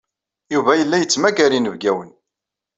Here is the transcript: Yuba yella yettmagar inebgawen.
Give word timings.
Yuba 0.53 0.71
yella 0.79 0.97
yettmagar 1.01 1.51
inebgawen. 1.53 2.11